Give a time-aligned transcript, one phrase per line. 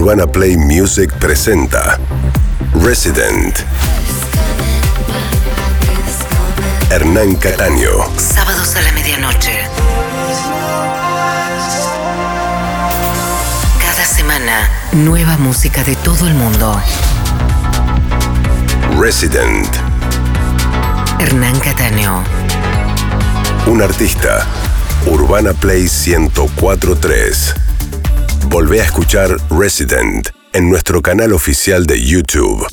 [0.00, 1.98] Urbana Play Music presenta
[2.72, 3.54] Resident.
[6.90, 7.90] Hernán Cataño.
[8.16, 9.58] Sábados a la medianoche.
[13.78, 16.80] Cada semana, nueva música de todo el mundo.
[18.98, 19.68] Resident.
[21.18, 22.24] Hernán Cataño.
[23.66, 24.46] Un artista.
[25.04, 27.69] Urbana Play 1043.
[28.48, 32.66] Volvé a escuchar Resident en nuestro canal oficial de YouTube.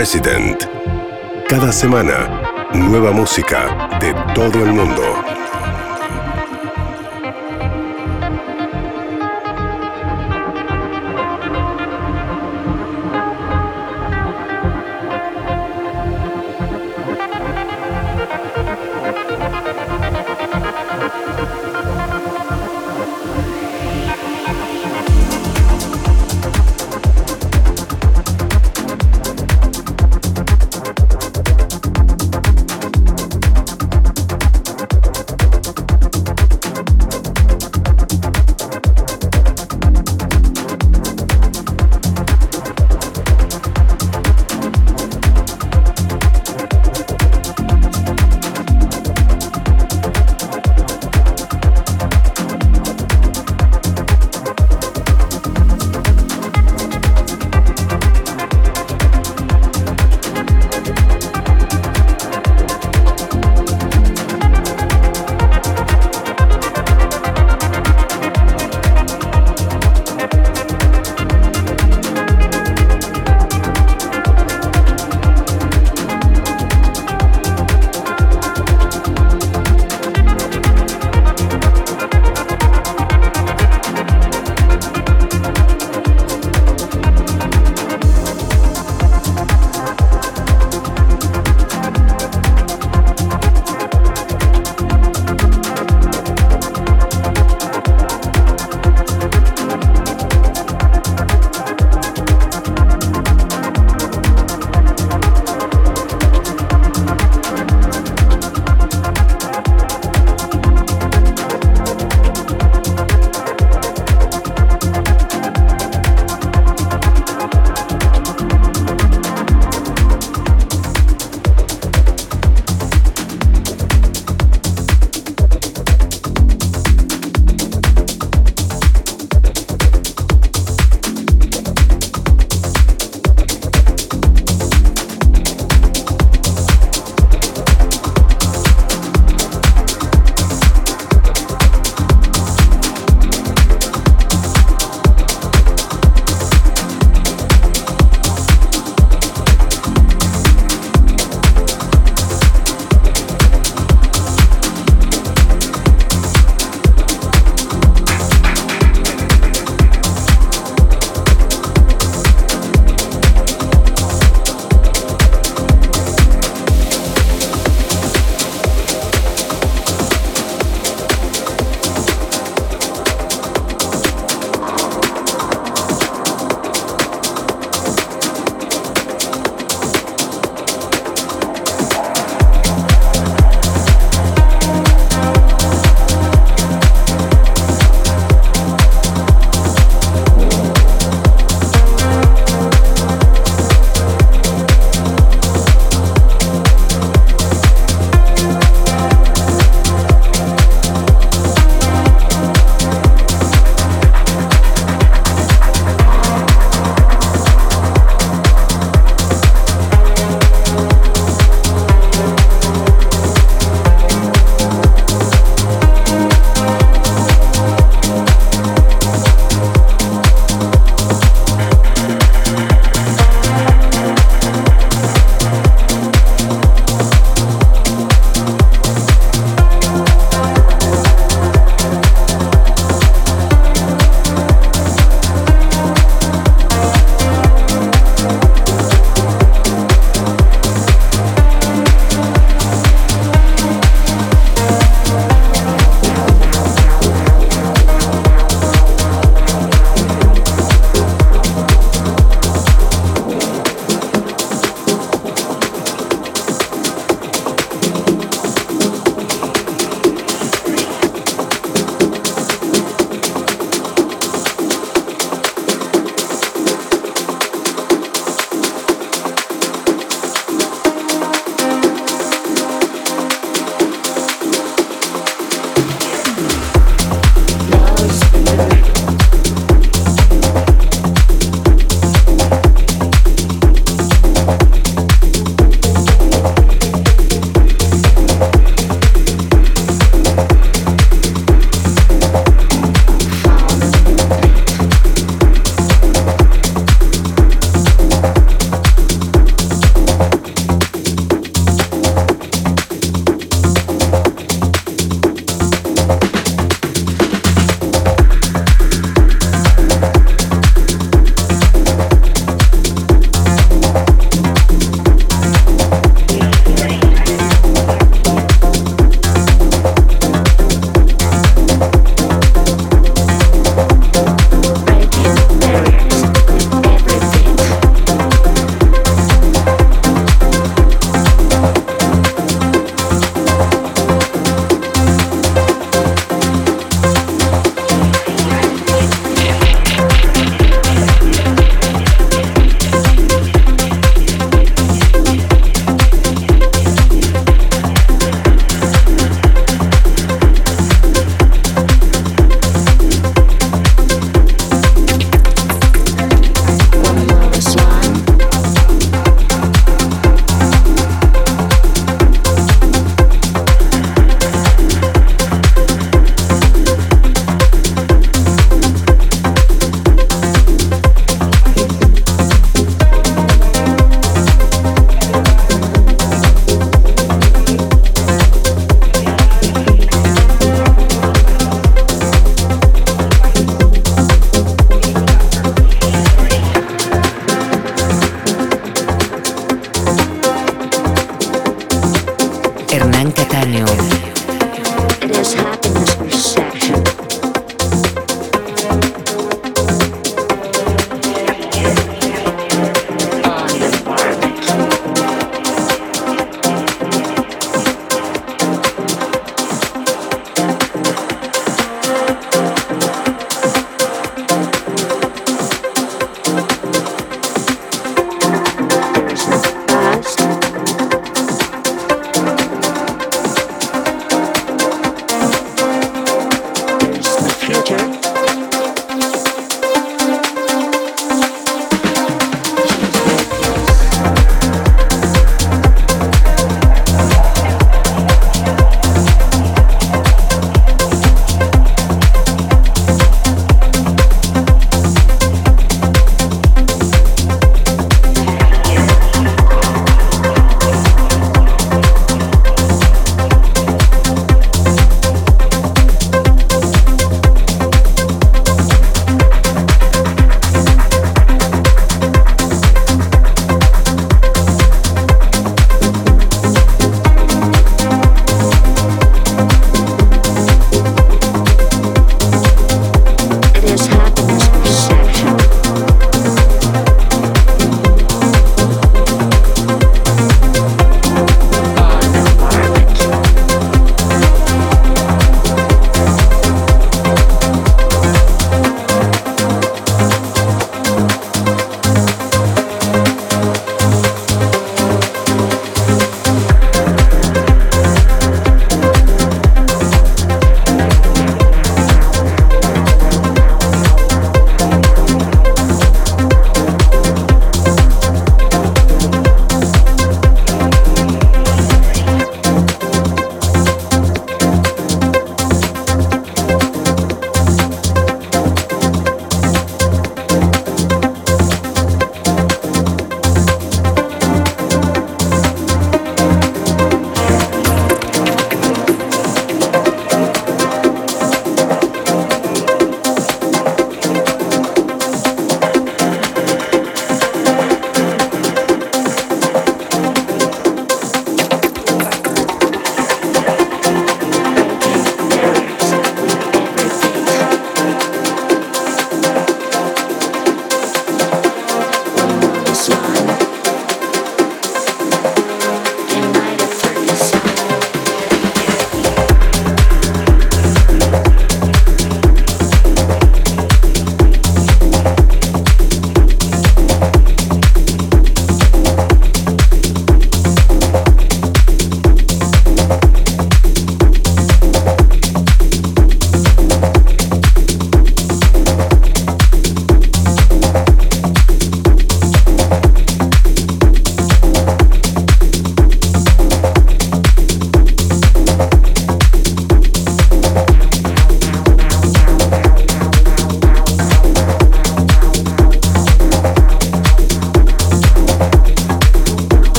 [0.00, 0.64] Resident.
[1.46, 5.29] Cada semana, nueva música de todo el mundo.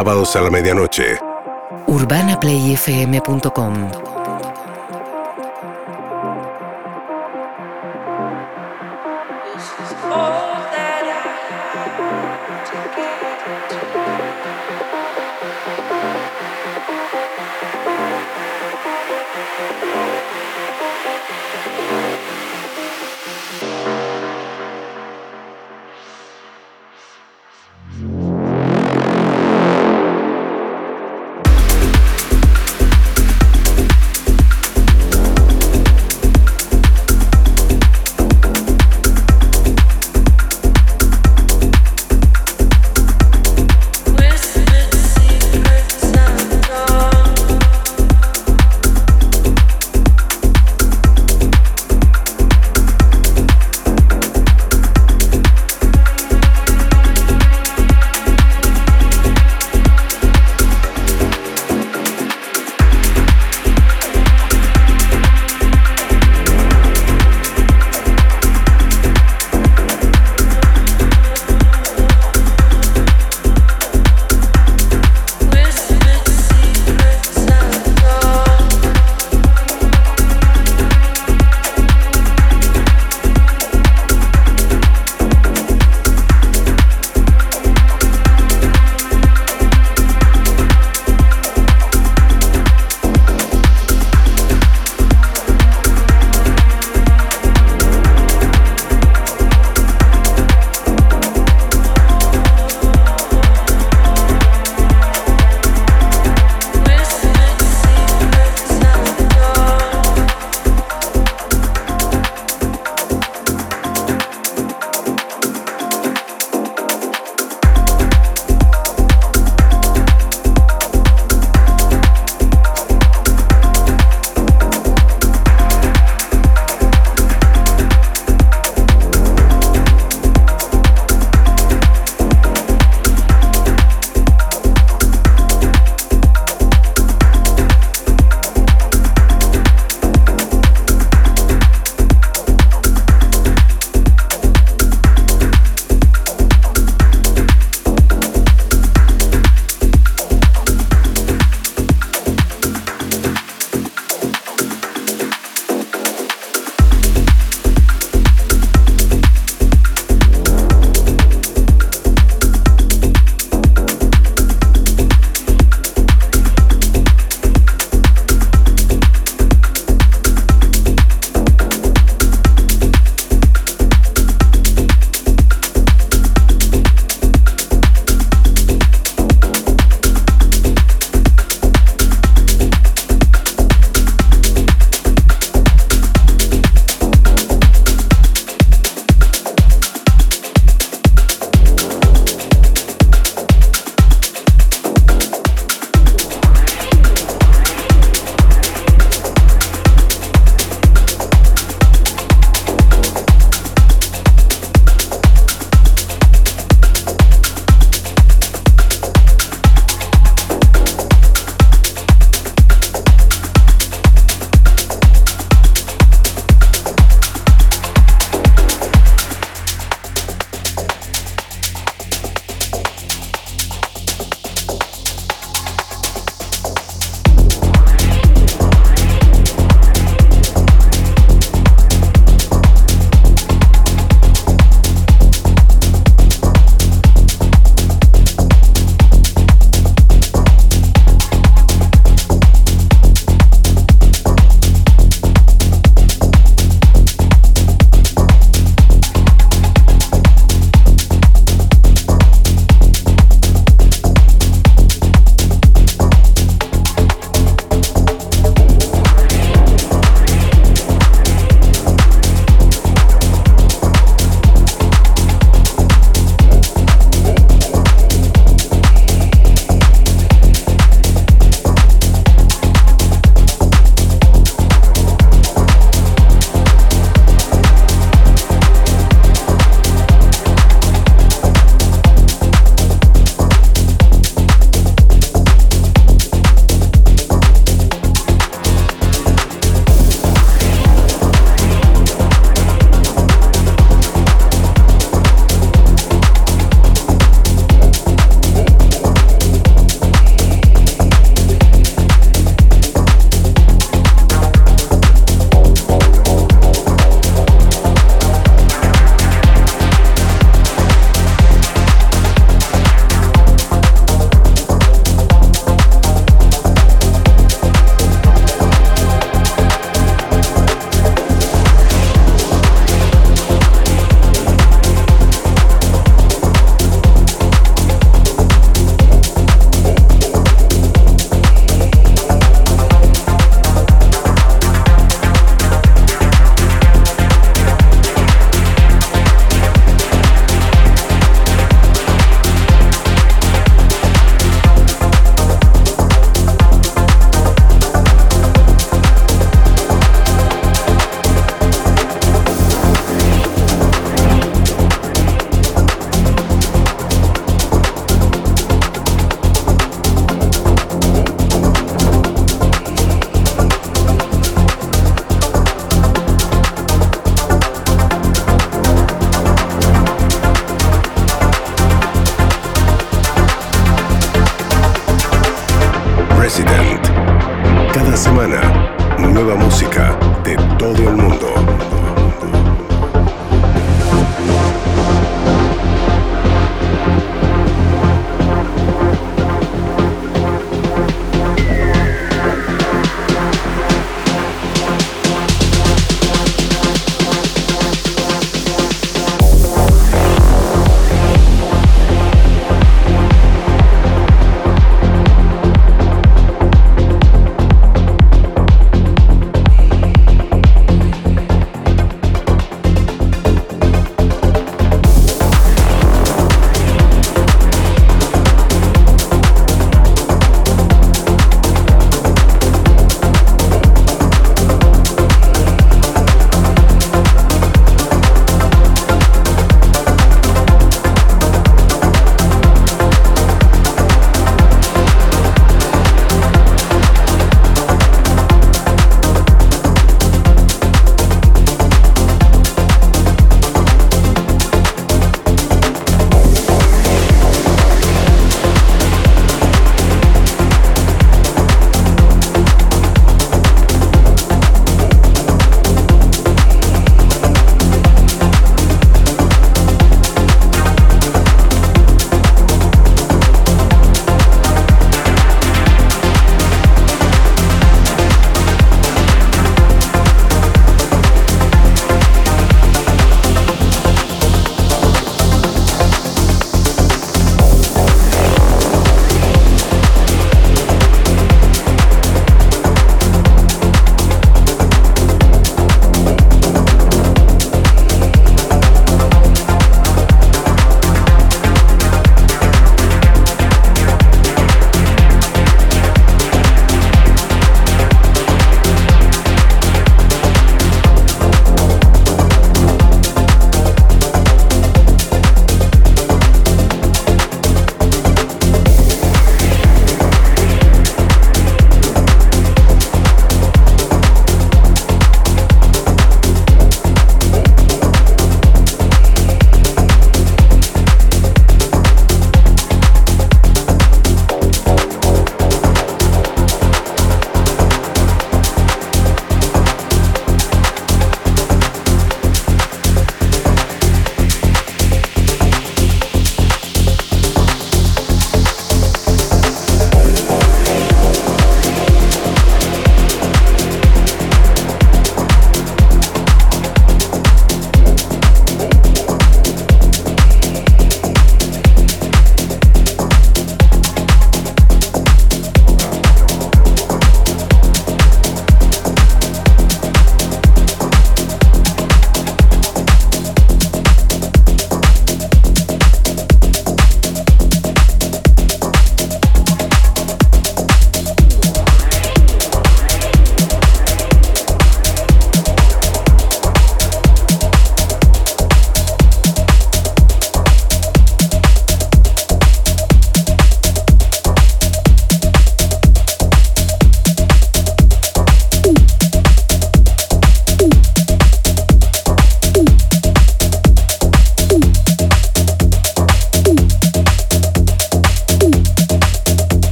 [0.00, 1.18] Sábados a la medianoche.
[1.86, 4.09] UrbanaPlayFM.com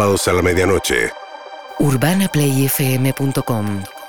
[0.00, 1.12] sábados a la medianoche.
[1.78, 3.99] UrbanaPlayFM.com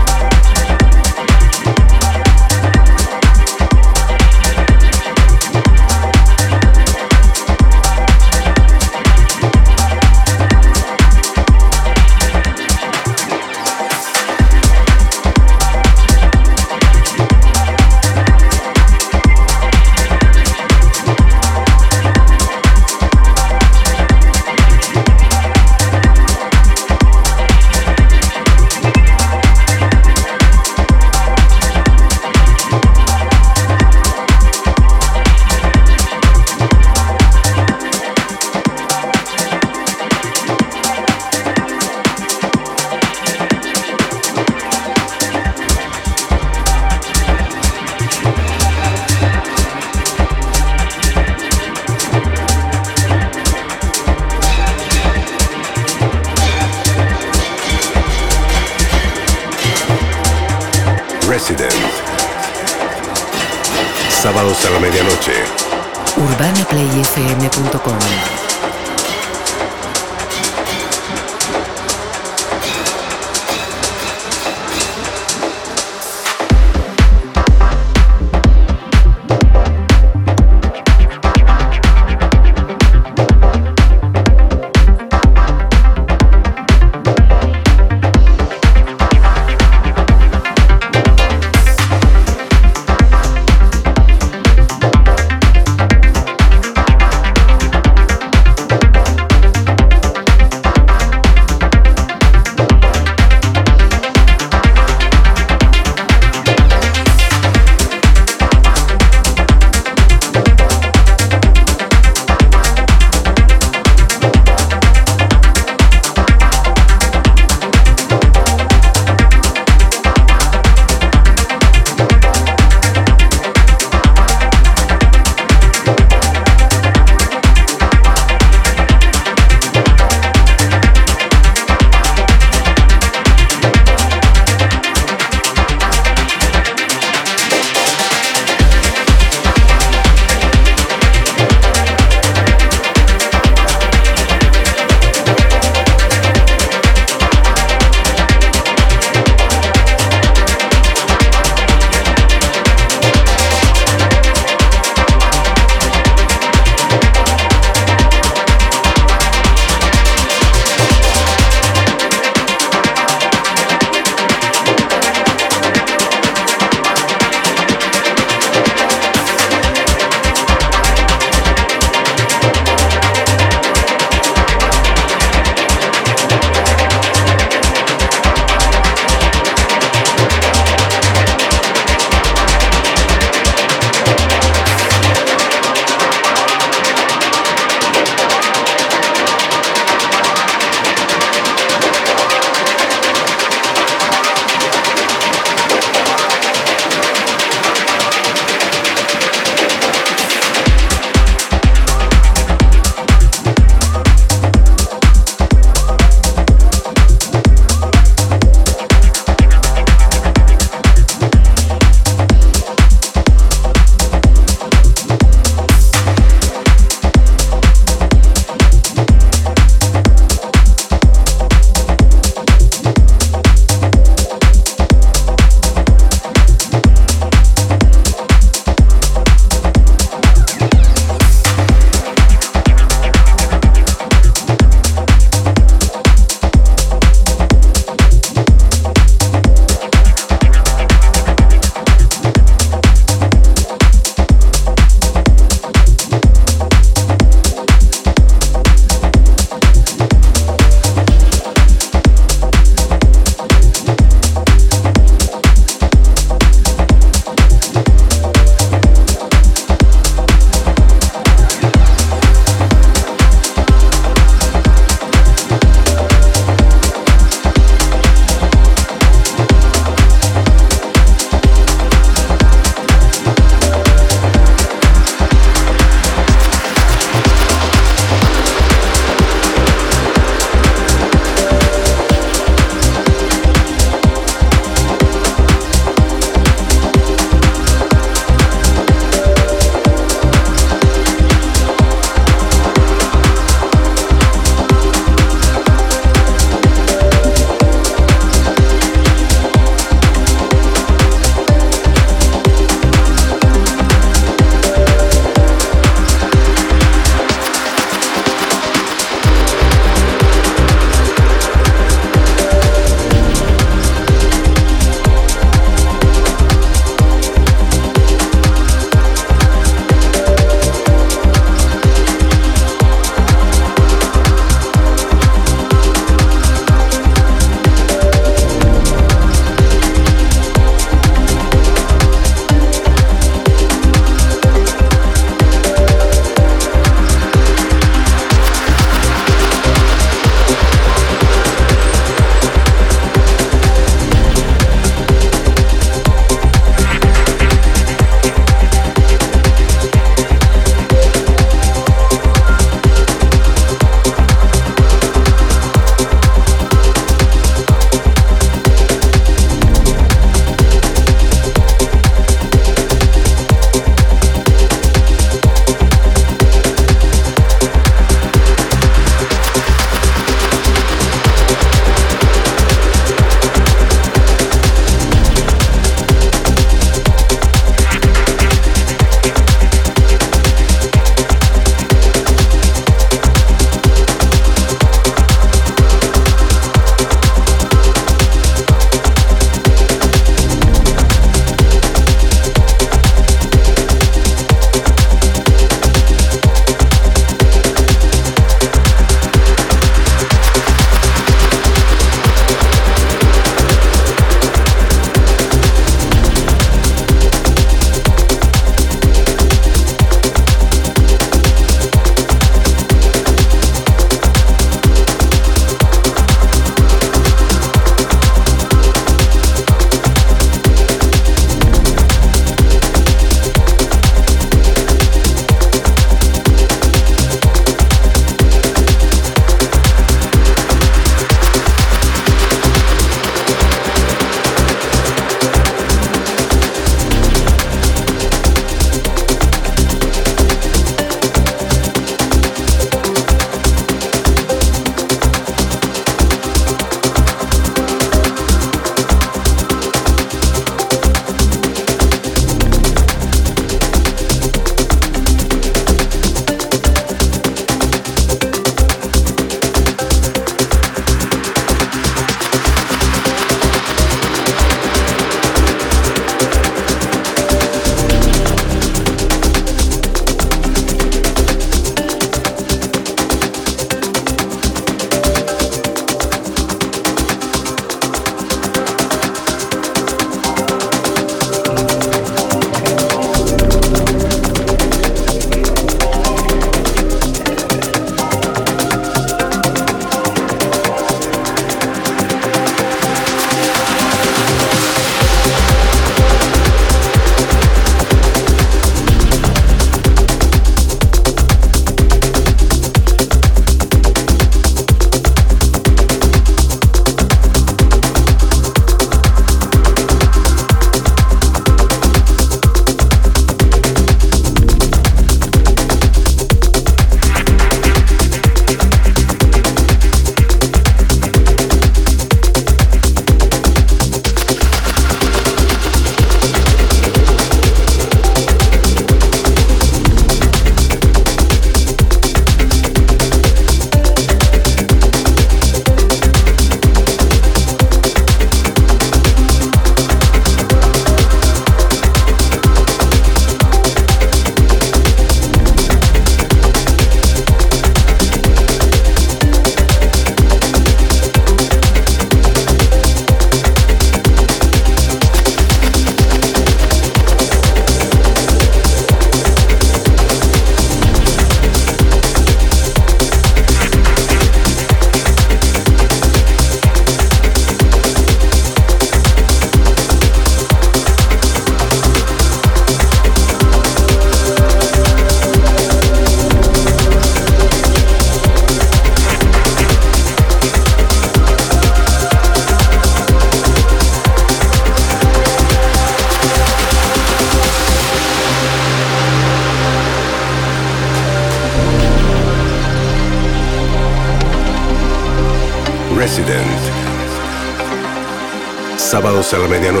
[599.53, 600.00] a la medianoche.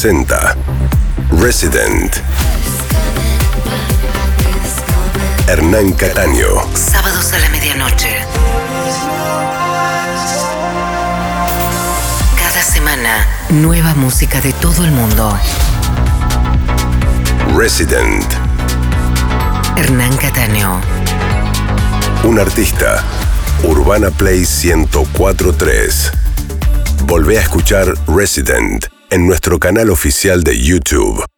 [0.00, 0.56] Presenta
[1.42, 2.16] Resident.
[5.46, 6.46] Hernán Cataño.
[6.74, 8.08] Sábados a la medianoche.
[12.34, 15.38] Cada semana, nueva música de todo el mundo.
[17.54, 18.24] Resident.
[19.76, 20.80] Hernán Cataño.
[22.24, 23.04] Un artista.
[23.64, 26.12] Urbana Play 1043.
[27.04, 31.29] Volvé a escuchar Resident en nuestro canal oficial de YouTube.